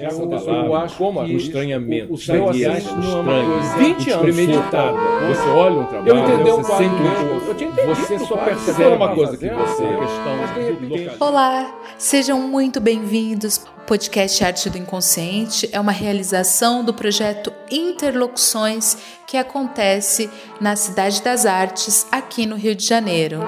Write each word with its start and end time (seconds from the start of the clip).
Essa 0.00 0.26
palavra, 0.26 0.66
eu 0.66 0.76
acho 0.76 0.96
como 0.96 1.24
que 1.24 1.32
estranhamento, 1.32 2.12
o, 2.12 2.14
o 2.14 2.18
seu 2.18 2.50
estranho, 2.52 2.96
não 2.98 3.32
é 3.32 3.44
coisa 3.44 3.76
20 3.78 4.10
anos 4.10 4.22
premeditada. 4.22 4.96
Você 5.28 5.48
olha 5.48 5.80
um 5.80 5.86
trabalho, 5.86 6.08
eu 6.08 6.18
entendi 6.18 6.50
você 6.50 6.76
sente 6.76 6.94
eu, 7.02 7.48
eu 7.48 7.54
tinha 7.54 7.70
entendido, 7.70 7.94
você 7.96 8.18
só 8.20 8.36
percebe 8.36 8.84
uma 8.84 9.14
coisa 9.14 9.36
que 9.36 9.48
você, 9.48 9.84
a 9.84 9.98
questão 9.98 11.26
Olá, 11.26 11.74
sejam 11.98 12.40
muito 12.40 12.80
bem-vindos. 12.80 13.56
O 13.56 13.86
podcast 13.88 14.44
Arte 14.44 14.70
do 14.70 14.78
Inconsciente 14.78 15.68
é 15.72 15.80
uma 15.80 15.92
realização 15.92 16.84
do 16.84 16.94
projeto 16.94 17.52
Interlocuções 17.70 18.98
que 19.26 19.36
acontece 19.36 20.30
na 20.60 20.76
Cidade 20.76 21.22
das 21.22 21.44
Artes, 21.44 22.06
aqui 22.12 22.46
no 22.46 22.54
Rio 22.54 22.74
de 22.74 22.86
Janeiro. 22.86 23.40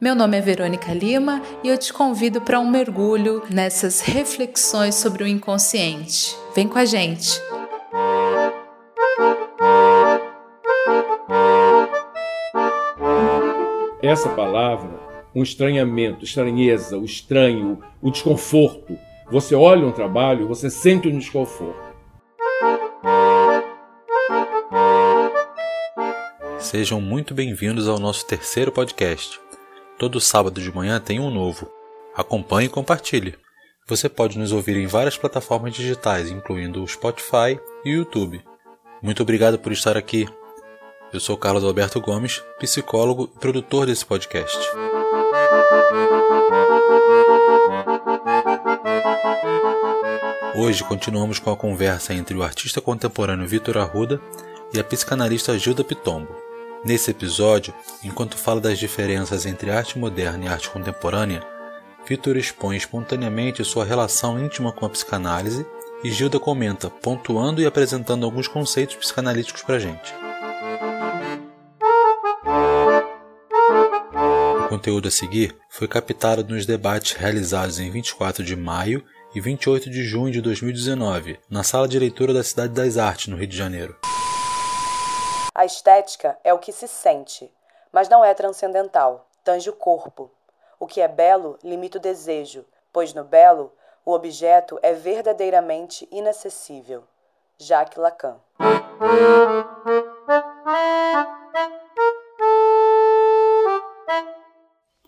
Meu 0.00 0.14
nome 0.14 0.36
é 0.36 0.40
Verônica 0.40 0.94
Lima 0.94 1.42
e 1.64 1.66
eu 1.66 1.76
te 1.76 1.92
convido 1.92 2.40
para 2.40 2.60
um 2.60 2.70
mergulho 2.70 3.42
nessas 3.50 4.00
reflexões 4.00 4.94
sobre 4.94 5.24
o 5.24 5.26
inconsciente. 5.26 6.36
Vem 6.54 6.68
com 6.68 6.78
a 6.78 6.84
gente! 6.84 7.30
Essa 14.00 14.28
palavra, 14.28 15.00
um 15.34 15.42
estranhamento, 15.42 16.24
estranheza, 16.24 16.96
o 16.96 17.04
estranho, 17.04 17.82
o 18.00 18.12
desconforto. 18.12 18.96
Você 19.32 19.56
olha 19.56 19.84
um 19.84 19.90
trabalho, 19.90 20.46
você 20.46 20.70
sente 20.70 21.08
um 21.08 21.18
desconforto. 21.18 21.88
Sejam 26.60 27.00
muito 27.00 27.34
bem-vindos 27.34 27.88
ao 27.88 27.98
nosso 27.98 28.24
terceiro 28.24 28.70
podcast. 28.70 29.47
Todo 29.98 30.20
sábado 30.20 30.60
de 30.60 30.72
manhã 30.72 31.00
tem 31.00 31.18
um 31.18 31.28
novo. 31.28 31.68
Acompanhe 32.14 32.68
e 32.68 32.70
compartilhe. 32.70 33.36
Você 33.88 34.08
pode 34.08 34.38
nos 34.38 34.52
ouvir 34.52 34.76
em 34.76 34.86
várias 34.86 35.16
plataformas 35.16 35.74
digitais, 35.74 36.30
incluindo 36.30 36.84
o 36.84 36.86
Spotify 36.86 37.58
e 37.84 37.90
o 37.90 37.98
YouTube. 37.98 38.40
Muito 39.02 39.24
obrigado 39.24 39.58
por 39.58 39.72
estar 39.72 39.96
aqui. 39.96 40.28
Eu 41.12 41.18
sou 41.18 41.36
Carlos 41.36 41.64
Alberto 41.64 42.00
Gomes, 42.00 42.40
psicólogo 42.60 43.28
e 43.34 43.38
produtor 43.40 43.86
desse 43.86 44.06
podcast. 44.06 44.56
Hoje 50.54 50.84
continuamos 50.84 51.40
com 51.40 51.50
a 51.50 51.56
conversa 51.56 52.14
entre 52.14 52.36
o 52.36 52.42
artista 52.44 52.80
contemporâneo 52.80 53.48
Vitor 53.48 53.78
Arruda 53.78 54.20
e 54.72 54.78
a 54.78 54.84
psicanalista 54.84 55.58
Gilda 55.58 55.82
Pitombo. 55.82 56.47
Nesse 56.84 57.10
episódio, 57.10 57.74
enquanto 58.04 58.36
fala 58.36 58.60
das 58.60 58.78
diferenças 58.78 59.44
entre 59.44 59.70
arte 59.70 59.98
moderna 59.98 60.44
e 60.44 60.48
arte 60.48 60.70
contemporânea, 60.70 61.42
Vitor 62.06 62.36
expõe 62.36 62.76
espontaneamente 62.76 63.64
sua 63.64 63.84
relação 63.84 64.42
íntima 64.42 64.72
com 64.72 64.86
a 64.86 64.88
psicanálise 64.88 65.66
e 66.02 66.10
Gilda 66.10 66.38
comenta, 66.38 66.88
pontuando 66.88 67.60
e 67.60 67.66
apresentando 67.66 68.24
alguns 68.24 68.48
conceitos 68.48 68.96
psicanalíticos 68.96 69.62
para 69.62 69.78
gente. 69.78 70.14
O 74.64 74.68
conteúdo 74.68 75.08
a 75.08 75.10
seguir 75.10 75.56
foi 75.68 75.88
captado 75.88 76.44
nos 76.44 76.64
debates 76.64 77.12
realizados 77.12 77.78
em 77.78 77.90
24 77.90 78.44
de 78.44 78.54
maio 78.54 79.04
e 79.34 79.40
28 79.40 79.90
de 79.90 80.04
junho 80.04 80.32
de 80.32 80.40
2019, 80.40 81.38
na 81.50 81.62
Sala 81.62 81.88
de 81.88 81.98
Leitura 81.98 82.32
da 82.32 82.44
Cidade 82.44 82.72
das 82.72 82.96
Artes, 82.96 83.26
no 83.26 83.36
Rio 83.36 83.46
de 83.46 83.56
Janeiro. 83.56 83.96
A 85.58 85.64
estética 85.64 86.38
é 86.44 86.54
o 86.54 86.58
que 86.60 86.70
se 86.70 86.86
sente, 86.86 87.52
mas 87.90 88.08
não 88.08 88.24
é 88.24 88.32
transcendental, 88.32 89.26
tange 89.42 89.68
o 89.68 89.72
corpo. 89.72 90.30
O 90.78 90.86
que 90.86 91.00
é 91.00 91.08
belo 91.08 91.58
limita 91.64 91.98
o 91.98 92.00
desejo, 92.00 92.64
pois 92.92 93.12
no 93.12 93.24
belo 93.24 93.72
o 94.06 94.12
objeto 94.12 94.78
é 94.82 94.92
verdadeiramente 94.92 96.06
inacessível. 96.12 97.02
Jacques 97.58 97.98
Lacan. 97.98 98.36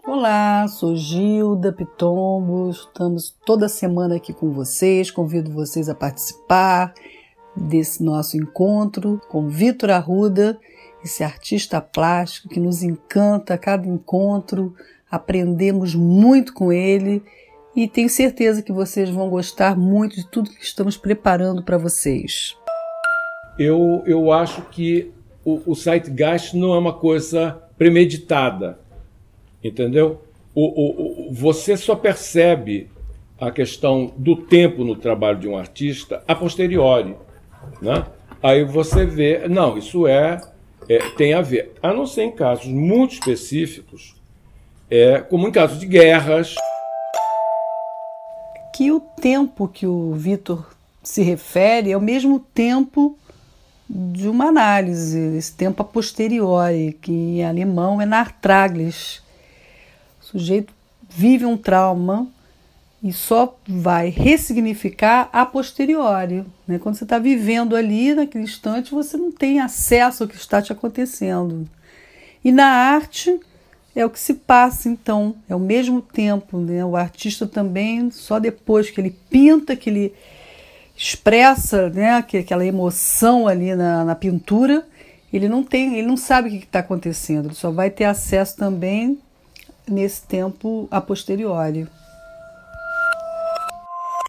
Olá, 0.05 0.67
sou 0.67 0.97
Gilda 0.97 1.73
Pitombo, 1.73 2.71
estamos 2.71 3.31
toda 3.47 3.69
semana 3.69 4.17
aqui 4.17 4.35
com 4.35 4.51
vocês, 4.51 5.13
convido 5.13 5.53
vocês 5.53 5.89
a 5.89 5.95
participar 5.95 6.93
desse 7.57 8.03
nosso 8.03 8.37
encontro 8.37 9.21
com 9.29 9.49
Vitor 9.49 9.91
Arruda, 9.91 10.59
esse 11.05 11.25
artista 11.25 11.81
plástico 11.81 12.49
que 12.49 12.61
nos 12.61 12.83
encanta 12.83 13.55
a 13.55 13.59
cada 13.59 13.87
encontro, 13.87 14.75
aprendemos 15.11 15.95
muito 15.95 16.53
com 16.53 16.73
ele 16.73 17.23
e 17.75 17.89
tenho 17.89 18.09
certeza 18.09 18.63
que 18.63 18.73
vocês 18.73 19.09
vão 19.09 19.29
gostar 19.29 19.77
muito 19.77 20.17
de 20.17 20.27
tudo 20.29 20.51
que 20.51 20.63
estamos 20.63 20.97
preparando 20.97 21.63
para 21.63 21.79
vocês. 21.79 22.57
Eu, 23.59 24.03
eu 24.07 24.33
acho 24.33 24.63
que 24.71 25.13
o, 25.45 25.61
o 25.67 25.75
Zeitgeist 25.75 26.55
não 26.55 26.75
é 26.75 26.79
uma 26.79 26.93
coisa 26.93 27.63
premeditada, 27.77 28.79
entendeu? 29.63 30.23
O, 30.55 30.65
o, 30.65 31.29
o, 31.29 31.33
você 31.33 31.77
só 31.77 31.95
percebe 31.95 32.91
a 33.41 33.51
questão 33.51 34.13
do 34.17 34.37
tempo 34.37 34.85
no 34.85 34.95
trabalho 34.95 35.39
de 35.39 35.49
um 35.49 35.57
artista 35.57 36.23
a 36.29 36.35
posteriori. 36.35 37.17
Né? 37.81 38.05
Aí 38.43 38.65
você 38.65 39.05
vê, 39.05 39.47
não, 39.49 39.77
isso 39.77 40.07
é, 40.07 40.41
é, 40.89 40.99
tem 41.11 41.35
a 41.35 41.43
ver, 41.43 41.73
a 41.83 41.93
não 41.93 42.07
ser 42.07 42.23
em 42.23 42.33
casos 42.33 42.67
muito 42.67 43.15
específicos, 43.15 44.15
é, 44.91 45.21
como 45.21 45.47
em 45.47 45.53
casos 45.53 45.79
de 45.79 45.87
guerras. 45.87 46.55
Que 48.75 48.91
o 48.91 49.01
tempo 49.01 49.69
que 49.69 49.87
o 49.87 50.13
Vitor 50.15 50.67
se 51.03 51.23
refere 51.23 51.93
é 51.93 51.97
o 51.97 52.01
mesmo 52.01 52.41
tempo 52.41 53.17
de 53.89 54.29
uma 54.29 54.47
análise, 54.47 55.19
esse 55.37 55.53
tempo 55.53 55.83
a 55.83 55.85
posteriori, 55.85 56.97
que 57.01 57.13
em 57.13 57.45
alemão 57.45 58.01
é 58.01 58.07
Nachtraglisch. 58.07 59.21
O 60.21 60.25
sujeito 60.25 60.73
vive 61.09 61.45
um 61.45 61.57
trauma 61.57 62.29
e 63.03 63.13
só 63.13 63.57
vai 63.67 64.11
ressignificar 64.11 65.31
a 65.33 65.47
posteriori. 65.47 66.45
Né? 66.67 66.79
Quando 66.79 66.97
você 66.97 67.05
está 67.05 67.19
vivendo 67.19 67.75
ali, 67.75 68.15
naquele 68.15 68.45
instante, 68.45 68.93
você 68.93 69.17
não 69.17 69.33
tem 69.33 69.59
acesso 69.59 70.23
ao 70.23 70.29
que 70.29 70.37
está 70.37 70.61
te 70.61 70.73
acontecendo. 70.73 71.67
E 72.45 72.53
na 72.53 72.67
arte 72.67 73.41
é 73.97 74.05
o 74.05 74.11
que 74.11 74.21
se 74.21 74.35
passa, 74.35 74.89
então, 74.89 75.35
é 75.49 75.57
o 75.57 75.61
mesmo 75.61 76.03
tempo. 76.03 76.59
Né? 76.59 76.85
O 76.85 76.95
artista 76.95 77.47
também, 77.47 78.11
só 78.11 78.39
depois 78.39 78.91
que 78.91 79.01
ele 79.01 79.17
pinta, 79.31 79.75
que 79.75 79.89
ele 79.89 80.15
expressa 80.95 81.89
né, 81.89 82.17
aquela 82.17 82.67
emoção 82.67 83.49
ali 83.49 83.75
na, 83.75 84.05
na 84.05 84.15
pintura, 84.15 84.87
ele 85.33 85.49
não 85.49 85.63
tem, 85.63 85.97
ele 85.97 86.07
não 86.07 86.19
sabe 86.19 86.49
o 86.49 86.53
que 86.53 86.65
está 86.65 86.81
acontecendo, 86.81 87.47
ele 87.47 87.55
só 87.55 87.71
vai 87.71 87.89
ter 87.89 88.05
acesso 88.05 88.57
também 88.57 89.19
nesse 89.89 90.23
tempo 90.27 90.87
a 90.91 91.01
posteriori 91.01 91.89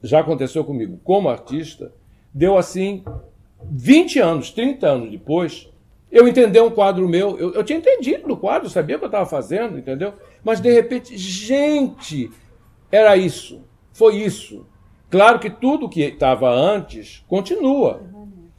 já 0.04 0.20
aconteceu 0.20 0.64
comigo 0.64 1.00
como 1.04 1.30
artista, 1.30 1.92
deu 2.34 2.58
assim 2.58 3.04
20 3.64 4.20
anos, 4.20 4.52
30 4.52 4.88
anos 4.88 5.12
depois, 5.12 5.70
eu 6.12 6.28
entender 6.28 6.62
um 6.62 6.72
quadro 6.72 7.08
meu. 7.08 7.38
Eu, 7.38 7.54
eu 7.54 7.64
tinha 7.64 7.80
entendido 7.80 8.28
do 8.28 8.36
quadro, 8.36 8.70
sabia 8.70 8.96
o 8.96 9.00
que 9.00 9.06
eu 9.06 9.10
estava 9.10 9.26
fazendo, 9.26 9.78
entendeu? 9.78 10.14
Mas 10.44 10.60
de 10.60 10.72
repente, 10.72 11.18
gente, 11.18 12.30
era 12.92 13.16
isso, 13.16 13.62
foi 13.94 14.18
isso. 14.18 14.66
Claro 15.10 15.40
que 15.40 15.50
tudo 15.50 15.90
que 15.90 16.02
estava 16.02 16.50
antes 16.50 17.24
continua, 17.28 18.02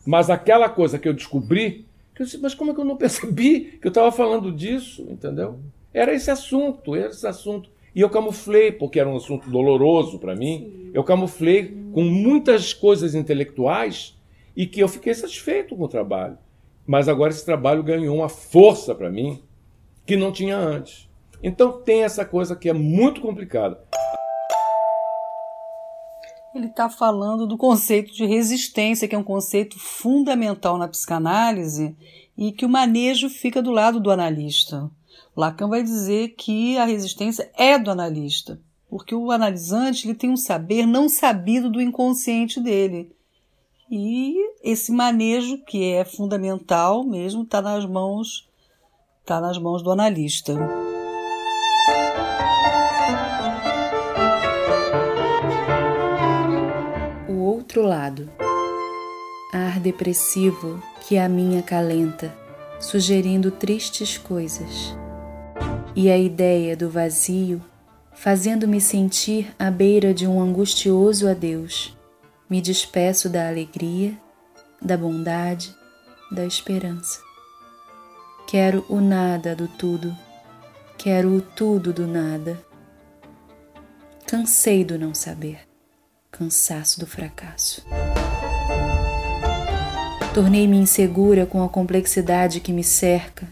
mas 0.06 0.30
aquela 0.30 0.68
coisa 0.68 0.98
que 0.98 1.08
eu 1.08 1.14
descobri, 1.14 1.86
que 2.14 2.22
eu 2.22 2.26
disse, 2.26 2.38
mas 2.38 2.54
como 2.54 2.70
é 2.70 2.74
que 2.74 2.80
eu 2.80 2.84
não 2.84 2.96
percebi 2.96 3.78
que 3.80 3.86
eu 3.86 3.90
estava 3.90 4.12
falando 4.12 4.52
disso, 4.52 5.06
entendeu? 5.08 5.58
Era 5.92 6.14
esse 6.14 6.30
assunto, 6.30 6.94
era 6.94 7.08
esse 7.08 7.26
assunto. 7.26 7.70
E 7.94 8.00
eu 8.00 8.08
camuflei, 8.08 8.72
porque 8.72 8.98
era 8.98 9.08
um 9.08 9.16
assunto 9.16 9.50
doloroso 9.50 10.18
para 10.18 10.34
mim, 10.34 10.70
Sim. 10.70 10.90
eu 10.94 11.04
camuflei 11.04 11.76
com 11.92 12.02
muitas 12.02 12.72
coisas 12.72 13.14
intelectuais 13.14 14.18
e 14.56 14.66
que 14.66 14.80
eu 14.80 14.88
fiquei 14.88 15.14
satisfeito 15.14 15.76
com 15.76 15.84
o 15.84 15.88
trabalho. 15.88 16.38
Mas 16.86 17.08
agora 17.08 17.30
esse 17.30 17.44
trabalho 17.44 17.82
ganhou 17.82 18.16
uma 18.16 18.28
força 18.28 18.94
para 18.94 19.10
mim 19.10 19.42
que 20.06 20.16
não 20.16 20.32
tinha 20.32 20.56
antes. 20.56 21.08
Então 21.42 21.72
tem 21.72 22.02
essa 22.02 22.24
coisa 22.24 22.56
que 22.56 22.68
é 22.68 22.72
muito 22.72 23.20
complicada. 23.20 23.82
Ele 26.54 26.66
está 26.66 26.88
falando 26.88 27.46
do 27.46 27.56
conceito 27.56 28.12
de 28.12 28.26
resistência, 28.26 29.08
que 29.08 29.14
é 29.14 29.18
um 29.18 29.24
conceito 29.24 29.78
fundamental 29.78 30.76
na 30.76 30.86
psicanálise 30.86 31.96
e 32.36 32.52
que 32.52 32.66
o 32.66 32.68
manejo 32.68 33.30
fica 33.30 33.62
do 33.62 33.70
lado 33.70 33.98
do 33.98 34.10
analista. 34.10 34.90
Lacan 35.36 35.68
vai 35.68 35.82
dizer 35.82 36.34
que 36.36 36.76
a 36.78 36.84
resistência 36.84 37.50
é 37.56 37.78
do 37.78 37.90
analista, 37.90 38.60
porque 38.88 39.14
o 39.14 39.30
analisante 39.30 40.06
ele 40.06 40.14
tem 40.14 40.30
um 40.30 40.36
saber 40.36 40.86
não 40.86 41.08
sabido 41.08 41.70
do 41.70 41.80
inconsciente 41.80 42.60
dele. 42.60 43.14
E 43.90 44.34
esse 44.62 44.92
manejo, 44.92 45.58
que 45.64 45.92
é 45.92 46.04
fundamental 46.04 47.04
mesmo, 47.04 47.42
está 47.42 47.60
nas 47.60 47.84
mãos 47.84 48.50
está 49.22 49.40
nas 49.40 49.56
mãos 49.56 49.82
do 49.82 49.90
analista. 49.90 50.54
O 57.28 57.34
outro 57.44 57.82
lado. 57.82 58.28
Ar 59.52 59.78
depressivo 59.80 60.82
que 61.06 61.18
a 61.18 61.28
minha 61.28 61.62
calenta, 61.62 62.34
sugerindo 62.80 63.50
tristes 63.50 64.16
coisas. 64.16 64.96
E 65.94 66.10
a 66.10 66.16
ideia 66.16 66.74
do 66.74 66.88
vazio 66.88 67.62
fazendo-me 68.14 68.80
sentir 68.80 69.54
à 69.58 69.70
beira 69.70 70.14
de 70.14 70.26
um 70.26 70.40
angustioso 70.40 71.28
adeus. 71.28 71.96
Me 72.48 72.60
despeço 72.60 73.28
da 73.28 73.48
alegria, 73.48 74.16
da 74.80 74.96
bondade, 74.96 75.74
da 76.30 76.46
esperança. 76.46 77.20
Quero 78.46 78.84
o 78.88 79.00
nada 79.00 79.54
do 79.54 79.68
tudo, 79.68 80.16
quero 80.96 81.34
o 81.34 81.42
tudo 81.42 81.92
do 81.92 82.06
nada. 82.06 82.58
Cansei 84.26 84.84
do 84.84 84.98
não 84.98 85.14
saber, 85.14 85.60
cansaço 86.30 86.98
do 87.00 87.06
fracasso. 87.06 87.84
Tornei-me 90.32 90.78
insegura 90.78 91.44
com 91.44 91.62
a 91.62 91.68
complexidade 91.68 92.60
que 92.60 92.72
me 92.72 92.82
cerca. 92.82 93.46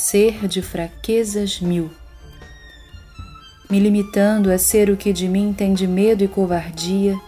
Ser 0.00 0.48
de 0.48 0.62
fraquezas 0.62 1.60
mil 1.60 1.90
me 3.68 3.78
limitando 3.78 4.50
a 4.50 4.56
ser 4.56 4.88
o 4.88 4.96
que 4.96 5.12
de 5.12 5.28
mim 5.28 5.52
tem 5.52 5.74
de 5.74 5.86
medo 5.86 6.24
e 6.24 6.26
covardia, 6.26 7.20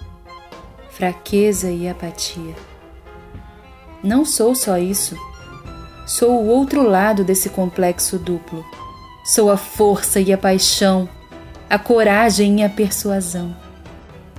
fraqueza 0.90 1.70
e 1.70 1.86
apatia. 1.86 2.54
Não 4.02 4.24
sou 4.24 4.54
só 4.54 4.78
isso. 4.78 5.14
Sou 6.06 6.30
o 6.30 6.48
outro 6.48 6.82
lado 6.82 7.22
desse 7.22 7.50
complexo 7.50 8.18
duplo. 8.18 8.64
Sou 9.22 9.50
a 9.50 9.58
força 9.58 10.18
e 10.18 10.32
a 10.32 10.38
paixão, 10.38 11.06
a 11.68 11.78
coragem 11.78 12.60
e 12.60 12.64
a 12.64 12.70
persuasão, 12.70 13.54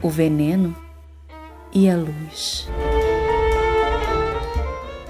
o 0.01 0.09
veneno 0.09 0.75
e 1.71 1.87
a 1.87 1.95
luz. 1.95 2.67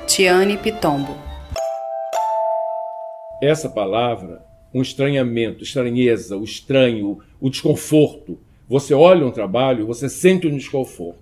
Tiane 0.06 0.58
Pitombo 0.58 1.33
Essa 3.44 3.68
palavra 3.68 4.42
um 4.74 4.82
estranhamento, 4.82 5.64
estranheza, 5.64 6.38
o 6.38 6.44
estranho, 6.44 7.20
o 7.40 7.50
desconforto. 7.50 8.40
Você 8.68 8.94
olha 8.94 9.26
um 9.26 9.32
trabalho, 9.32 9.86
você 9.86 10.10
sente 10.10 10.48
um 10.48 10.58
desconforto. 10.58 11.20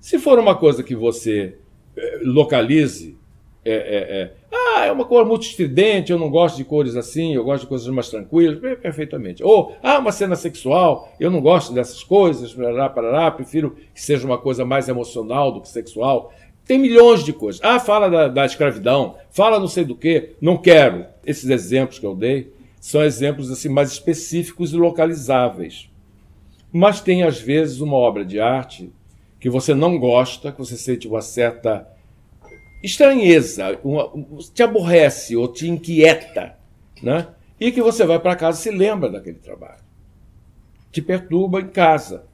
Se 0.00 0.18
for 0.18 0.38
uma 0.38 0.56
coisa 0.56 0.82
que 0.82 0.96
você 0.96 1.56
eh, 1.96 2.20
localize, 2.22 3.16
é, 3.64 3.72
é, 3.72 4.20
é, 4.20 4.32
ah, 4.52 4.86
é 4.86 4.92
uma 4.92 5.04
cor 5.04 5.24
muito 5.24 5.42
estridente, 5.42 6.10
eu 6.10 6.18
não 6.18 6.30
gosto 6.30 6.56
de 6.56 6.64
cores 6.64 6.96
assim, 6.96 7.34
eu 7.34 7.44
gosto 7.44 7.62
de 7.62 7.68
coisas 7.68 7.86
mais 7.88 8.08
tranquilas, 8.08 8.58
perfeitamente. 8.58 9.42
Ou, 9.42 9.76
ah, 9.82 9.98
uma 9.98 10.12
cena 10.12 10.36
sexual, 10.36 11.12
eu 11.20 11.30
não 11.30 11.40
gosto 11.40 11.72
dessas 11.72 12.02
coisas, 12.02 12.52
parará, 12.52 12.88
parará, 12.88 13.30
prefiro 13.30 13.76
que 13.94 14.00
seja 14.00 14.26
uma 14.26 14.38
coisa 14.38 14.64
mais 14.64 14.88
emocional 14.88 15.52
do 15.52 15.60
que 15.60 15.68
sexual. 15.68 16.32
Tem 16.66 16.78
milhões 16.78 17.24
de 17.24 17.32
coisas. 17.32 17.60
Ah, 17.62 17.78
fala 17.78 18.08
da, 18.08 18.28
da 18.28 18.46
escravidão, 18.46 19.16
fala 19.30 19.60
não 19.60 19.68
sei 19.68 19.84
do 19.84 19.94
que, 19.94 20.30
não 20.40 20.56
quero. 20.56 21.06
Esses 21.24 21.48
exemplos 21.50 21.98
que 21.98 22.06
eu 22.06 22.14
dei 22.14 22.52
são 22.80 23.02
exemplos 23.02 23.50
assim 23.50 23.68
mais 23.68 23.92
específicos 23.92 24.72
e 24.72 24.76
localizáveis. 24.76 25.90
Mas 26.72 27.00
tem 27.00 27.22
às 27.22 27.38
vezes 27.38 27.80
uma 27.80 27.96
obra 27.96 28.24
de 28.24 28.40
arte 28.40 28.92
que 29.38 29.50
você 29.50 29.74
não 29.74 29.98
gosta, 29.98 30.50
que 30.50 30.58
você 30.58 30.76
sente 30.76 31.06
uma 31.06 31.20
certa 31.20 31.86
estranheza, 32.82 33.78
uma, 33.84 34.10
te 34.52 34.62
aborrece 34.62 35.36
ou 35.36 35.48
te 35.48 35.68
inquieta, 35.68 36.56
né? 37.02 37.28
E 37.60 37.70
que 37.70 37.80
você 37.80 38.04
vai 38.04 38.18
para 38.18 38.36
casa 38.36 38.58
e 38.58 38.62
se 38.62 38.70
lembra 38.70 39.10
daquele 39.10 39.38
trabalho. 39.38 39.82
Te 40.90 41.00
perturba 41.00 41.60
em 41.60 41.68
casa. 41.68 42.24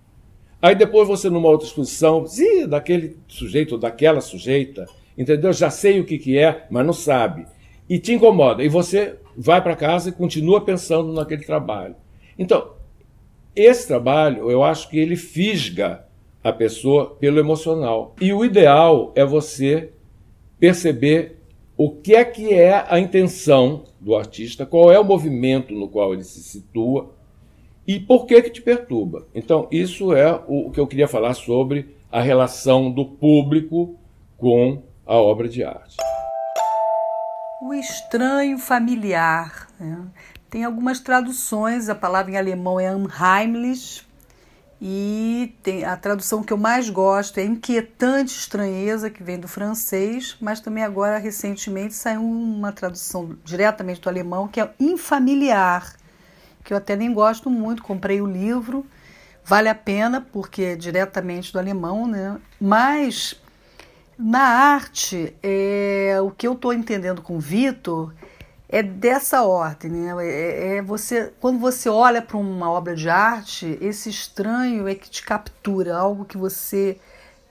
Aí 0.63 0.75
depois 0.75 1.09
você 1.09 1.31
numa 1.31 1.49
outra 1.49 1.67
exposição, 1.67 2.27
sim, 2.27 2.67
daquele 2.67 3.17
sujeito 3.27 3.73
ou 3.73 3.79
daquela 3.79 4.21
sujeita, 4.21 4.87
entendeu? 5.17 5.53
Já 5.53 5.71
sei 5.71 6.01
o 6.01 6.05
que, 6.05 6.19
que 6.19 6.39
é, 6.39 6.67
mas 6.71 6.85
não 6.85 6.93
sabe. 6.93 7.47
E 7.89 7.99
te 7.99 8.13
incomoda. 8.13 8.63
E 8.63 8.69
você 8.69 9.17
vai 9.37 9.63
para 9.63 9.75
casa 9.75 10.11
e 10.11 10.13
continua 10.13 10.61
pensando 10.61 11.13
naquele 11.13 11.45
trabalho. 11.45 11.97
Então, 12.39 12.73
esse 13.57 13.87
trabalho, 13.89 14.51
eu 14.51 14.63
acho 14.63 14.89
que 14.89 14.99
ele 14.99 15.17
fisga 15.17 16.05
a 16.43 16.53
pessoa 16.53 17.17
pelo 17.19 17.39
emocional. 17.39 18.15
E 18.21 18.33
o 18.33 18.45
ideal 18.45 19.13
é 19.15 19.25
você 19.25 19.91
perceber 20.59 21.39
o 21.77 21.91
que 21.91 22.15
é 22.15 22.25
que 22.25 22.53
é 22.53 22.85
a 22.89 22.99
intenção 23.01 23.85
do 23.99 24.15
artista, 24.15 24.67
qual 24.67 24.93
é 24.93 24.99
o 24.99 25.05
movimento 25.05 25.73
no 25.73 25.89
qual 25.89 26.13
ele 26.13 26.25
se 26.25 26.43
situa 26.43 27.15
e 27.95 28.01
por 28.01 28.27
que 28.27 28.43
que 28.43 28.51
te 28.51 28.63
perturba. 28.63 29.27
Então, 29.35 29.67
isso 29.71 30.13
é 30.15 30.41
o 30.47 30.71
que 30.71 30.81
eu 30.81 30.87
queria 30.87 31.09
falar 31.09 31.35
sobre 31.35 31.97
a 32.11 32.21
relação 32.21 32.91
do 32.91 33.05
público 33.05 33.97
com 34.37 34.83
a 35.07 35.17
obra 35.17 35.49
de 35.49 35.63
arte 35.63 35.97
o 37.61 37.75
estranho 37.75 38.59
familiar. 38.59 39.69
Né? 39.79 40.03
Tem 40.49 40.65
algumas 40.65 40.99
traduções, 40.99 41.89
a 41.89 41.95
palavra 41.95 42.33
em 42.33 42.37
alemão 42.37 42.81
é 42.81 42.91
unheimlich, 42.93 44.09
e 44.83 45.55
tem 45.63 45.85
a 45.85 45.95
tradução 45.95 46.43
que 46.43 46.55
eu 46.55 46.57
mais 46.57 46.89
gosto 46.89 47.39
é 47.39 47.45
inquietante 47.45 48.33
estranheza, 48.33 49.11
que 49.11 49.23
vem 49.23 49.39
do 49.39 49.47
francês, 49.47 50.39
mas 50.41 50.59
também 50.59 50.83
agora 50.83 51.19
recentemente 51.19 51.93
saiu 51.93 52.23
uma 52.23 52.73
tradução 52.73 53.37
diretamente 53.45 54.01
do 54.01 54.09
alemão 54.09 54.49
que 54.49 54.59
é 54.59 54.71
infamiliar, 54.81 55.95
que 56.71 56.75
eu 56.75 56.79
até 56.79 56.95
nem 56.95 57.13
gosto 57.13 57.51
muito, 57.51 57.83
comprei 57.83 58.21
o 58.21 58.27
livro, 58.27 58.87
vale 59.45 59.69
a 59.69 59.75
pena 59.75 60.21
porque 60.21 60.63
é 60.63 60.77
diretamente 60.77 61.53
do 61.53 61.59
alemão, 61.59 62.07
né? 62.07 62.41
Mas 62.61 63.35
na 64.17 64.39
arte, 64.39 65.35
é, 65.43 66.19
o 66.23 66.31
que 66.31 66.47
eu 66.47 66.53
estou 66.53 66.73
entendendo 66.73 67.23
com 67.23 67.41
Vitor 67.41 68.15
é 68.69 68.85
dessa 68.85 69.43
ordem, 69.43 69.91
né? 69.91 70.15
É, 70.25 70.77
é, 70.77 70.83
você, 70.83 71.33
quando 71.41 71.59
você 71.59 71.89
olha 71.89 72.23
para 72.23 72.37
uma 72.37 72.71
obra 72.71 72.95
de 72.95 73.09
arte, 73.11 73.77
esse 73.81 74.09
estranho 74.09 74.87
é 74.87 74.95
que 74.95 75.11
te 75.11 75.25
captura, 75.25 75.97
algo 75.97 76.25
que 76.25 76.39
você 76.39 77.01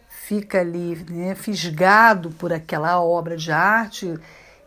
fica 0.07 0.62
ali, 0.62 0.95
né, 1.10 1.36
fisgado 1.36 2.30
por 2.30 2.54
aquela 2.54 3.01
obra 3.01 3.36
de 3.36 3.51
arte 3.51 4.18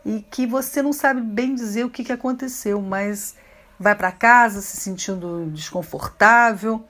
e 0.05 0.21
que 0.29 0.45
você 0.45 0.83
não 0.83 0.93
sabe 0.93 1.21
bem 1.21 1.55
dizer 1.55 1.85
o 1.85 1.89
que, 1.89 2.03
que 2.03 2.11
aconteceu, 2.11 2.79
mas 2.79 3.35
vai 3.79 3.95
para 3.95 4.11
casa 4.11 4.61
se 4.61 4.77
sentindo 4.77 5.45
desconfortável 5.51 6.85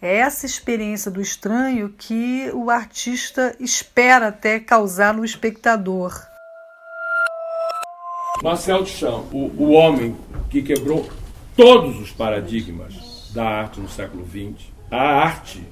é 0.00 0.16
essa 0.16 0.44
experiência 0.44 1.10
do 1.10 1.20
estranho 1.20 1.94
que 1.96 2.50
o 2.52 2.70
artista 2.70 3.56
espera 3.58 4.28
até 4.28 4.60
causar 4.60 5.14
no 5.14 5.24
espectador. 5.24 6.12
Marcel 8.42 8.82
Duchamp, 8.82 9.32
o, 9.32 9.50
o 9.56 9.70
homem 9.70 10.14
que 10.50 10.62
quebrou 10.62 11.08
todos 11.56 11.98
os 11.98 12.12
paradigmas 12.12 13.30
da 13.32 13.44
arte 13.44 13.80
no 13.80 13.88
século 13.88 14.26
XX, 14.26 14.68
a 14.90 15.00
arte 15.00 15.66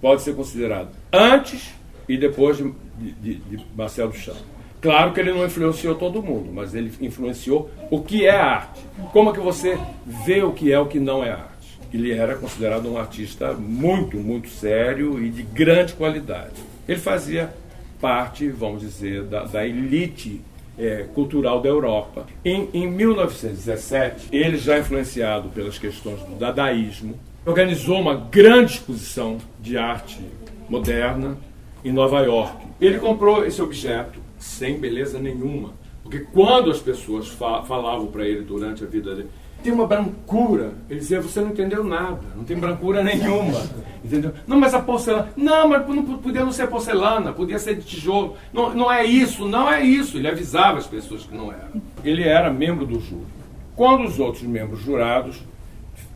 pode 0.00 0.22
ser 0.22 0.34
considerada 0.34 0.90
antes 1.12 1.74
e 2.08 2.16
depois 2.16 2.56
de, 2.56 2.72
de, 2.96 3.34
de 3.34 3.66
Marcel 3.76 4.08
Duchamp. 4.08 4.38
Claro 4.80 5.12
que 5.12 5.20
ele 5.20 5.32
não 5.32 5.44
influenciou 5.44 5.94
todo 5.94 6.22
mundo, 6.22 6.50
mas 6.52 6.74
ele 6.74 6.92
influenciou 7.00 7.70
o 7.90 8.00
que 8.00 8.26
é 8.26 8.36
arte. 8.36 8.80
Como 9.12 9.30
é 9.30 9.32
que 9.32 9.40
você 9.40 9.78
vê 10.24 10.42
o 10.42 10.52
que 10.52 10.72
é 10.72 10.78
o 10.78 10.86
que 10.86 11.00
não 11.00 11.24
é 11.24 11.30
arte? 11.30 11.58
ele 11.92 12.12
era 12.12 12.34
considerado 12.34 12.90
um 12.90 12.98
artista 12.98 13.54
muito, 13.54 14.16
muito 14.18 14.48
sério 14.48 15.22
e 15.24 15.30
de 15.30 15.42
grande 15.42 15.94
qualidade. 15.94 16.62
Ele 16.86 17.00
fazia 17.00 17.52
parte, 18.00 18.48
vamos 18.48 18.82
dizer, 18.82 19.24
da, 19.24 19.44
da 19.44 19.66
elite 19.66 20.40
é, 20.78 21.06
cultural 21.14 21.60
da 21.60 21.68
Europa. 21.68 22.26
Em, 22.44 22.68
em 22.72 22.86
1917, 22.86 24.28
ele 24.30 24.56
já 24.58 24.78
influenciado 24.78 25.48
pelas 25.48 25.78
questões 25.78 26.20
do 26.20 26.36
dadaísmo, 26.36 27.18
organizou 27.44 27.98
uma 28.00 28.14
grande 28.14 28.74
exposição 28.74 29.38
de 29.60 29.76
arte 29.76 30.20
moderna 30.68 31.36
em 31.84 31.92
Nova 31.92 32.20
York. 32.20 32.56
Ele 32.80 32.98
comprou 32.98 33.44
esse 33.44 33.60
objeto 33.60 34.20
sem 34.38 34.78
beleza 34.78 35.18
nenhuma, 35.18 35.72
porque 36.02 36.20
quando 36.20 36.70
as 36.70 36.80
pessoas 36.80 37.28
fa 37.28 37.62
falavam 37.62 38.06
para 38.06 38.26
ele 38.26 38.42
durante 38.42 38.84
a 38.84 38.86
vida 38.86 39.14
dele, 39.14 39.28
tem 39.62 39.72
uma 39.72 39.86
brancura. 39.86 40.72
Ele 40.88 41.00
dizia, 41.00 41.20
você 41.20 41.40
não 41.40 41.50
entendeu 41.50 41.82
nada, 41.82 42.20
não 42.36 42.44
tem 42.44 42.56
brancura 42.56 43.02
nenhuma. 43.02 43.60
Entendeu? 44.04 44.32
Não, 44.46 44.58
mas 44.58 44.72
a 44.72 44.80
porcelana. 44.80 45.30
Não, 45.36 45.68
mas 45.68 45.86
não, 45.88 46.18
podia 46.18 46.44
não 46.44 46.52
ser 46.52 46.68
porcelana, 46.68 47.32
podia 47.32 47.58
ser 47.58 47.74
de 47.74 47.82
tijolo. 47.82 48.36
Não, 48.52 48.72
não 48.74 48.92
é 48.92 49.04
isso, 49.04 49.46
não 49.46 49.70
é 49.70 49.82
isso. 49.82 50.16
Ele 50.16 50.28
avisava 50.28 50.78
as 50.78 50.86
pessoas 50.86 51.24
que 51.24 51.34
não 51.34 51.52
era. 51.52 51.70
Ele 52.04 52.22
era 52.22 52.52
membro 52.52 52.86
do 52.86 53.00
júri. 53.00 53.26
Quando 53.74 54.04
os 54.04 54.18
outros 54.18 54.44
membros 54.44 54.80
jurados 54.80 55.42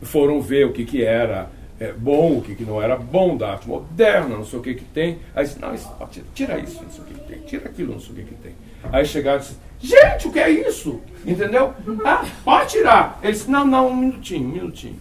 foram 0.01 0.41
ver 0.41 0.65
o 0.65 0.71
que, 0.71 0.85
que 0.85 1.03
era 1.03 1.49
é, 1.83 1.91
bom, 1.91 2.37
o 2.37 2.41
que, 2.41 2.55
que 2.55 2.63
não 2.63 2.81
era 2.81 2.95
bom 2.95 3.35
da 3.35 3.51
arte 3.51 3.67
moderna, 3.67 4.37
não 4.37 4.45
sei 4.45 4.57
o 4.57 4.61
que, 4.61 4.73
que 4.73 4.85
tem, 4.85 5.19
aí 5.35 5.43
disse, 5.43 5.59
não, 5.59 5.75
isso, 5.75 5.91
tira 6.33 6.57
isso, 6.57 6.81
não 6.81 6.89
sei 6.89 7.03
o 7.03 7.07
que, 7.07 7.13
que 7.13 7.27
tem, 7.27 7.39
tira 7.41 7.65
aquilo, 7.65 7.91
não 7.91 7.99
sei 7.99 8.11
o 8.11 8.15
que, 8.15 8.23
que 8.23 8.35
tem. 8.35 8.53
Aí 8.89 9.05
chegaram 9.05 9.39
e 9.39 9.41
disse, 9.41 9.57
gente, 9.81 10.27
o 10.29 10.31
que 10.31 10.39
é 10.39 10.49
isso? 10.49 11.01
Entendeu? 11.25 11.73
Ah, 12.05 12.25
pode 12.45 12.69
tirar. 12.71 13.19
Ele 13.21 13.33
disse, 13.33 13.51
não, 13.51 13.65
não, 13.65 13.89
um 13.89 13.95
minutinho, 13.97 14.47
um 14.47 14.51
minutinho. 14.51 14.97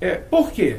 É, 0.00 0.14
por 0.14 0.50
quê? 0.50 0.78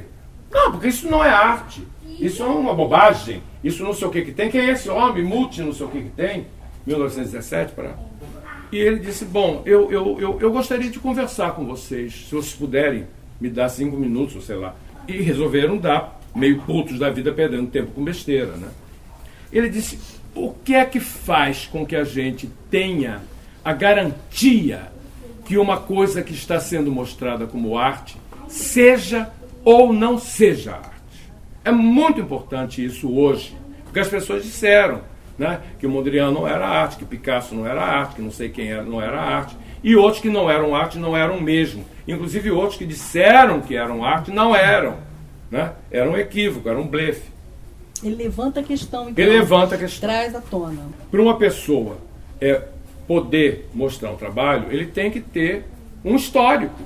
Não, 0.51 0.71
porque 0.71 0.87
isso 0.87 1.07
não 1.07 1.23
é 1.23 1.29
arte. 1.29 1.85
Isso 2.19 2.41
é 2.41 2.47
uma 2.47 2.73
bobagem. 2.73 3.43
Isso 3.63 3.83
não 3.83 3.93
sei 3.93 4.07
o 4.07 4.11
que 4.11 4.23
que 4.23 4.31
tem. 4.31 4.49
Quem 4.49 4.61
é 4.61 4.71
esse 4.71 4.89
homem? 4.89 5.23
Multi, 5.23 5.61
não 5.61 5.73
sei 5.73 5.85
o 5.85 5.89
que 5.89 6.01
que 6.01 6.09
tem. 6.09 6.47
1917 6.87 7.73
para. 7.73 7.95
E 8.71 8.77
ele 8.77 8.99
disse: 8.99 9.25
Bom, 9.25 9.61
eu, 9.65 9.91
eu, 9.91 10.19
eu, 10.19 10.39
eu 10.39 10.51
gostaria 10.51 10.89
de 10.89 10.99
conversar 10.99 11.53
com 11.55 11.65
vocês, 11.65 12.25
se 12.27 12.33
vocês 12.33 12.53
puderem 12.53 13.05
me 13.39 13.49
dar 13.49 13.69
cinco 13.69 13.97
minutos, 13.97 14.45
sei 14.45 14.55
lá. 14.55 14.75
E 15.07 15.21
resolveram 15.21 15.77
dar, 15.77 16.19
meio 16.35 16.61
putos 16.61 16.99
da 16.99 17.09
vida, 17.09 17.31
perdendo 17.31 17.67
tempo 17.67 17.91
com 17.91 18.03
besteira, 18.03 18.55
né? 18.57 18.69
Ele 19.51 19.69
disse: 19.69 19.99
O 20.33 20.51
que 20.51 20.75
é 20.75 20.85
que 20.85 20.99
faz 20.99 21.65
com 21.65 21.85
que 21.85 21.95
a 21.95 22.03
gente 22.03 22.49
tenha 22.69 23.21
a 23.63 23.73
garantia 23.73 24.91
que 25.45 25.57
uma 25.57 25.77
coisa 25.77 26.23
que 26.23 26.33
está 26.33 26.59
sendo 26.59 26.91
mostrada 26.91 27.45
como 27.45 27.77
arte 27.77 28.17
seja 28.47 29.29
ou 29.63 29.93
não 29.93 30.17
seja 30.17 30.73
arte? 30.73 30.95
É 31.63 31.71
muito 31.71 32.19
importante 32.19 32.83
isso 32.83 33.11
hoje, 33.11 33.55
porque 33.83 33.99
as 33.99 34.07
pessoas 34.07 34.43
disseram 34.43 35.01
né, 35.37 35.61
que 35.79 35.85
o 35.85 35.89
Mondrian 35.89 36.31
não 36.31 36.47
era 36.47 36.67
arte, 36.67 36.97
que 36.97 37.05
Picasso 37.05 37.55
não 37.55 37.67
era 37.67 37.81
arte, 37.81 38.15
que 38.15 38.21
não 38.21 38.31
sei 38.31 38.49
quem 38.49 38.71
era, 38.71 38.83
não 38.83 39.01
era 39.01 39.19
arte, 39.19 39.55
e 39.85 39.95
outros 39.95 40.19
que 40.19 40.29
não 40.29 40.49
eram 40.49 40.75
arte 40.75 40.97
não 40.97 41.15
eram 41.15 41.39
mesmo. 41.39 41.85
Inclusive 42.07 42.49
outros 42.49 42.75
que 42.75 42.87
disseram 42.87 43.61
que 43.61 43.75
eram 43.75 44.03
arte 44.03 44.31
não 44.31 44.55
eram. 44.55 44.97
Né? 45.51 45.73
Era 45.91 46.09
um 46.09 46.17
equívoco, 46.17 46.67
era 46.67 46.79
um 46.79 46.87
blefe. 46.87 47.29
Ele 48.03 48.15
levanta 48.15 48.61
a 48.61 48.63
questão, 48.63 49.07
então. 49.07 49.23
Ele 49.23 49.37
levanta 49.37 49.75
a 49.75 49.77
questão. 49.77 50.09
Traz 50.09 50.33
à 50.33 50.41
tona. 50.41 50.87
Para 51.11 51.21
uma 51.21 51.37
pessoa 51.37 51.97
é, 52.41 52.63
poder 53.07 53.69
mostrar 53.75 54.09
um 54.09 54.15
trabalho, 54.15 54.71
ele 54.71 54.87
tem 54.87 55.11
que 55.11 55.21
ter 55.21 55.65
um 56.03 56.15
histórico. 56.15 56.81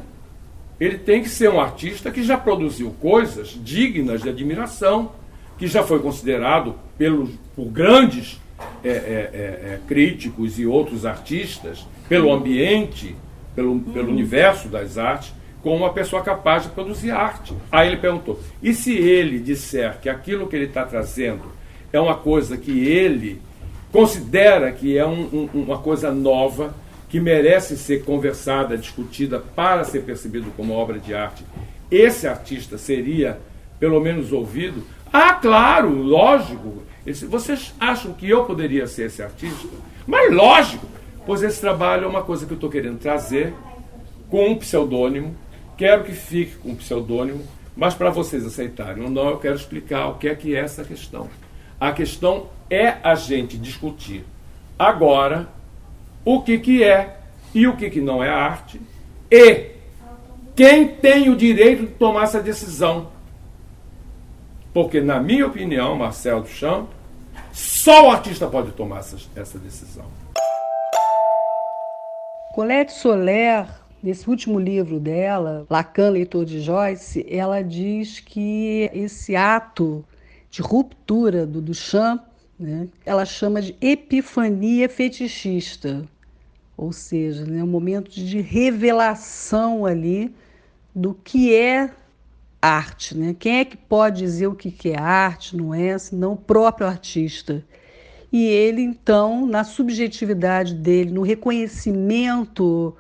Ele 0.78 0.98
tem 0.98 1.24
que 1.24 1.30
ser 1.30 1.50
um 1.50 1.60
artista 1.60 2.12
que 2.12 2.22
já 2.22 2.38
produziu 2.38 2.94
coisas 3.00 3.58
dignas 3.64 4.22
de 4.22 4.28
admiração, 4.28 5.14
que 5.58 5.68
já 5.68 5.84
foi 5.84 6.00
considerado 6.00 6.76
pelos, 6.98 7.30
por 7.56 7.68
grandes 7.68 8.42
é, 8.84 8.90
é, 8.90 8.92
é, 8.92 9.74
é 9.74 9.80
críticos 9.88 10.60
e 10.60 10.66
outros 10.66 11.06
artistas, 11.06 11.86
pelo 12.08 12.32
ambiente, 12.32 13.16
pelo, 13.56 13.80
pelo 13.80 14.10
universo 14.10 14.68
das 14.68 14.98
artes, 14.98 15.34
como 15.62 15.78
uma 15.78 15.94
pessoa 15.94 16.22
capaz 16.22 16.64
de 16.64 16.70
produzir 16.70 17.12
arte. 17.12 17.54
Aí 17.72 17.88
ele 17.88 17.98
perguntou: 17.98 18.40
e 18.62 18.74
se 18.74 18.94
ele 18.94 19.40
disser 19.40 20.00
que 20.02 20.10
aquilo 20.10 20.48
que 20.48 20.56
ele 20.56 20.66
está 20.66 20.86
trazendo 20.86 21.52
é 21.92 22.00
uma 22.00 22.16
coisa 22.16 22.58
que 22.58 22.88
ele 22.88 23.42
considera 23.92 24.72
que 24.72 24.98
é 24.98 25.06
um, 25.06 25.50
um, 25.54 25.62
uma 25.62 25.80
coisa 25.80 26.12
nova, 26.12 26.74
que 27.10 27.20
merece 27.20 27.76
ser 27.76 28.04
conversada, 28.04 28.78
discutida 28.78 29.40
para 29.40 29.84
ser 29.84 30.04
percebido 30.04 30.52
como 30.56 30.74
obra 30.74 31.00
de 31.00 31.14
arte, 31.14 31.44
esse 31.90 32.28
artista 32.28 32.78
seria 32.78 33.40
pelo 33.80 34.00
menos 34.00 34.32
ouvido? 34.32 34.84
Ah, 35.12 35.34
claro, 35.34 35.90
lógico. 35.92 36.84
Esse, 37.06 37.26
vocês 37.26 37.74
acham 37.80 38.14
que 38.14 38.30
eu 38.30 38.46
poderia 38.46 38.88
ser 38.88 39.08
esse 39.08 39.22
artista? 39.22 39.68
Mas 40.06 40.34
lógico, 40.34 40.86
pois 41.26 41.42
esse 41.44 41.60
trabalho 41.60 42.06
é 42.06 42.08
uma 42.08 42.24
coisa 42.24 42.46
que 42.46 42.52
eu 42.52 42.56
estou 42.56 42.70
querendo 42.70 43.00
trazer 43.00 43.54
com 44.30 44.50
um 44.50 44.56
pseudônimo. 44.56 45.36
Quero 45.78 46.04
que 46.04 46.12
fique 46.12 46.56
com 46.58 46.70
um 46.70 46.76
pseudônimo, 46.76 47.44
mas 47.76 47.94
para 47.94 48.10
vocês 48.10 48.46
aceitarem 48.46 49.04
ou 49.04 49.10
não, 49.10 49.30
eu 49.30 49.38
quero 49.38 49.56
explicar 49.56 50.08
o 50.08 50.16
que 50.16 50.28
é 50.28 50.36
que 50.36 50.56
é 50.56 50.60
essa 50.60 50.84
questão. 50.84 51.30
A 51.80 51.92
questão 51.92 52.48
é 52.70 52.98
a 53.04 53.16
gente 53.16 53.58
discutir 53.58 54.26
agora 54.78 55.48
o 56.26 56.42
que, 56.42 56.60
que 56.60 56.84
é 56.84 57.18
e 57.54 57.66
o 57.68 57.76
que, 57.76 57.90
que 57.90 58.02
não 58.02 58.24
é 58.24 58.30
arte 58.30 58.80
e 59.32 59.72
quem 60.56 60.88
tem 60.88 61.30
o 61.30 61.36
direito 61.36 61.84
de 61.84 61.94
tomar 61.94 62.24
essa 62.24 62.42
decisão. 62.42 63.08
Porque, 64.74 65.02
na 65.02 65.20
minha 65.20 65.48
opinião, 65.48 65.96
Marcel 65.96 66.42
Duchamp, 66.42 66.90
só 67.52 68.08
o 68.08 68.12
artista 68.12 68.48
pode 68.48 68.72
tomar 68.72 69.00
essa, 69.00 69.18
essa 69.36 69.58
decisão. 69.58 70.06
Colette 72.54 72.92
Soler, 72.94 73.68
nesse 74.02 74.30
último 74.30 74.60
livro 74.60 75.00
dela, 75.00 75.66
Lacan, 75.70 76.10
leitor 76.10 76.46
de 76.46 76.62
Joyce, 76.62 77.26
ela 77.30 77.62
diz 77.62 78.20
que 78.20 78.90
esse 78.94 79.36
ato 79.36 80.06
de 80.52 80.62
ruptura 80.62 81.46
do 81.46 81.62
Duchamp, 81.62 82.22
né, 82.60 82.88
ela 83.06 83.26
chama 83.26 83.62
de 83.62 83.76
epifania 83.80 84.90
fetichista, 84.90 86.04
ou 86.76 86.92
seja, 86.92 87.46
né, 87.46 87.64
um 87.64 87.68
momento 87.68 88.12
de 88.12 88.42
revelação 88.42 89.86
ali 89.86 90.34
do 90.94 91.14
que 91.14 91.56
é 91.56 91.92
arte. 92.62 93.18
Né? 93.18 93.36
Quem 93.38 93.60
é 93.60 93.66
que 93.66 93.78
pode 93.78 94.20
dizer 94.20 94.48
o 94.48 94.56
que 94.56 94.92
é 94.92 95.00
arte, 95.00 95.56
não 95.56 95.74
é, 95.74 95.98
senão 95.98 96.34
o 96.34 96.38
próprio 96.38 96.88
artista. 96.88 97.64
E 98.32 98.46
ele, 98.46 98.82
então, 98.82 99.46
na 99.46 99.64
subjetividade 99.64 100.76
dele, 100.76 101.12
no 101.12 101.24
reconhecimento 101.24 102.96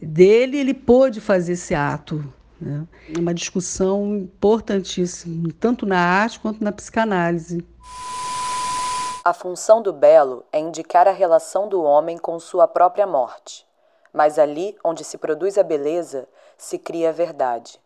dele, 0.00 0.58
ele 0.58 0.74
pôde 0.74 1.20
fazer 1.20 1.54
esse 1.54 1.74
ato. 1.74 2.32
Né? 2.60 2.86
É 3.14 3.18
uma 3.18 3.34
discussão 3.34 4.16
importantíssima, 4.16 5.48
tanto 5.58 5.84
na 5.84 5.98
arte 5.98 6.38
quanto 6.38 6.62
na 6.62 6.70
psicanálise. 6.70 7.66
A 9.24 9.32
função 9.32 9.82
do 9.82 9.92
belo 9.92 10.44
é 10.52 10.60
indicar 10.60 11.08
a 11.08 11.12
relação 11.12 11.68
do 11.68 11.82
homem 11.82 12.16
com 12.16 12.38
sua 12.38 12.68
própria 12.68 13.06
morte. 13.06 13.66
Mas 14.12 14.38
ali 14.38 14.76
onde 14.84 15.02
se 15.02 15.18
produz 15.18 15.58
a 15.58 15.64
beleza, 15.64 16.28
se 16.56 16.78
cria 16.78 17.08
a 17.08 17.12
verdade. 17.12 17.80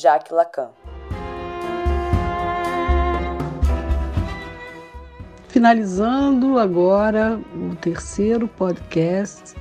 Jacques 0.00 0.30
Lacan. 0.30 0.68
Finalizando 5.48 6.58
agora 6.58 7.40
o 7.54 7.74
terceiro 7.74 8.46
podcast, 8.46 9.56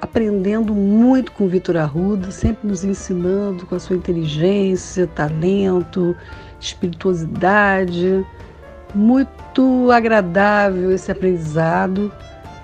aprendendo 0.00 0.74
muito 0.74 1.30
com 1.32 1.46
Vitor 1.46 1.76
Arruda, 1.76 2.30
sempre 2.30 2.66
nos 2.66 2.82
ensinando 2.82 3.66
com 3.66 3.76
a 3.76 3.78
sua 3.78 3.94
inteligência, 3.94 5.06
talento, 5.06 6.16
espirituosidade. 6.58 8.26
Muito 8.92 9.92
agradável 9.92 10.90
esse 10.90 11.12
aprendizado. 11.12 12.12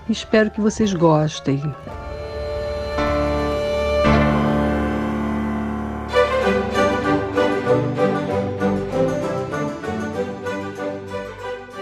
Espero 0.09 0.51
que 0.51 0.61
vocês 0.61 0.93
gostem. 0.93 1.63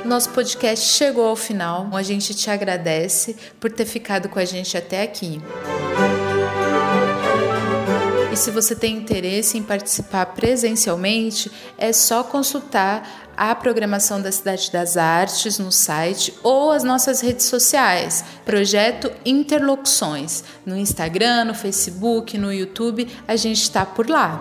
Nosso 0.05 0.31
podcast 0.31 0.87
chegou 0.93 1.27
ao 1.27 1.37
final. 1.37 1.89
A 1.93 2.03
gente 2.03 2.35
te 2.35 2.51
agradece 2.51 3.37
por 3.59 3.73
ter 3.73 3.87
ficado 3.87 4.29
com 4.29 4.39
a 4.39 4.45
gente 4.45 4.77
até 4.77 5.03
aqui. 5.03 5.41
E 8.31 8.37
se 8.37 8.51
você 8.51 8.75
tem 8.75 8.97
interesse 8.97 9.57
em 9.57 9.63
participar 9.63 10.27
presencialmente, 10.27 11.51
é 11.79 11.93
só 11.93 12.23
consultar 12.23 13.31
a 13.37 13.55
programação 13.55 14.21
da 14.21 14.31
Cidade 14.31 14.71
das 14.71 14.97
Artes 14.97 15.59
no 15.59 15.73
site 15.73 16.35
ou 16.43 16.71
as 16.71 16.85
nossas 16.85 17.21
redes 17.21 17.47
sociais, 17.47 18.25
Projeto 18.45 19.11
Interlocuções, 19.25 20.45
no 20.67 20.77
Instagram, 20.77 21.47
no 21.47 21.55
Facebook, 21.55 22.37
no 22.37 22.53
YouTube, 22.53 23.09
a 23.27 23.37
gente 23.37 23.63
está 23.63 23.87
por 23.87 24.11
lá. 24.11 24.41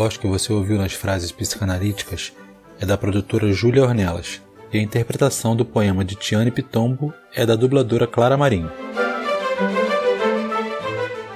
Voz 0.00 0.16
que 0.16 0.26
você 0.26 0.50
ouviu 0.50 0.78
nas 0.78 0.94
frases 0.94 1.30
psicanalíticas 1.30 2.32
é 2.80 2.86
da 2.86 2.96
produtora 2.96 3.52
Júlia 3.52 3.82
Ornelas 3.82 4.40
e 4.72 4.78
a 4.78 4.80
interpretação 4.80 5.54
do 5.54 5.62
poema 5.62 6.02
de 6.02 6.14
Tiane 6.14 6.50
Pitombo 6.50 7.12
é 7.34 7.44
da 7.44 7.54
dubladora 7.54 8.06
Clara 8.06 8.34
Marinho. 8.34 8.72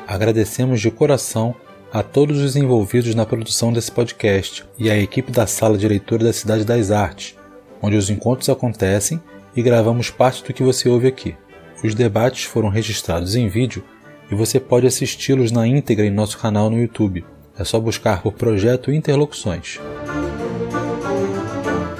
Agradecemos 0.08 0.80
de 0.80 0.90
coração 0.90 1.54
a 1.92 2.02
todos 2.02 2.40
os 2.40 2.56
envolvidos 2.56 3.14
na 3.14 3.26
produção 3.26 3.70
desse 3.70 3.92
podcast 3.92 4.64
e 4.78 4.90
à 4.90 4.96
equipe 4.96 5.30
da 5.30 5.46
Sala 5.46 5.76
de 5.76 5.86
Leitura 5.86 6.24
da 6.24 6.32
Cidade 6.32 6.64
das 6.64 6.90
Artes, 6.90 7.36
onde 7.82 7.98
os 7.98 8.08
encontros 8.08 8.48
acontecem 8.48 9.20
e 9.54 9.60
gravamos 9.60 10.08
parte 10.08 10.42
do 10.42 10.54
que 10.54 10.62
você 10.62 10.88
ouve 10.88 11.06
aqui. 11.06 11.36
Os 11.84 11.94
debates 11.94 12.44
foram 12.44 12.70
registrados 12.70 13.36
em 13.36 13.46
vídeo 13.46 13.84
e 14.32 14.34
você 14.34 14.58
pode 14.58 14.86
assisti-los 14.86 15.52
na 15.52 15.66
íntegra 15.66 16.06
em 16.06 16.10
nosso 16.10 16.38
canal 16.38 16.70
no 16.70 16.80
YouTube. 16.80 17.26
É 17.58 17.64
só 17.64 17.78
buscar 17.78 18.22
por 18.22 18.32
Projeto 18.32 18.92
Interlocuções. 18.92 19.80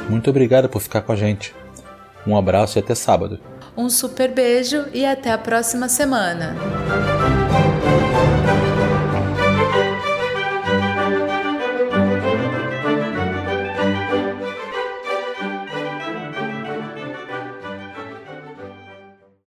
Muito 0.08 0.30
obrigado 0.30 0.68
por 0.68 0.80
ficar 0.80 1.02
com 1.02 1.12
a 1.12 1.16
gente. 1.16 1.54
Um 2.26 2.36
abraço 2.36 2.78
e 2.78 2.80
até 2.80 2.94
sábado. 2.94 3.38
Um 3.76 3.88
super 3.88 4.30
beijo 4.30 4.86
e 4.92 5.04
até 5.04 5.32
a 5.32 5.38
próxima 5.38 5.88
semana. 5.88 6.54